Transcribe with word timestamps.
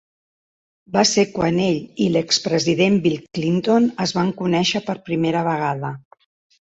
Va 0.95 1.03
ser 1.09 1.25
quan 1.33 1.59
ell 1.65 1.77
i 2.05 2.07
l'expresident 2.15 2.97
Bill 3.05 3.19
Clinton 3.39 3.87
es 4.07 4.15
van 4.19 4.33
conèixer 4.41 4.83
per 4.89 4.97
primera 5.11 5.45
vegada. 5.51 5.93